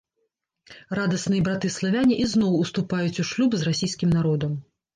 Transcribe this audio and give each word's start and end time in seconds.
Радасныя 0.99 1.45
браты-славяне 1.49 2.15
ізноў 2.25 2.57
уступаюць 2.63 3.21
у 3.27 3.29
шлюб 3.35 3.51
з 3.61 3.69
расійскім 3.71 4.19
народам. 4.21 4.61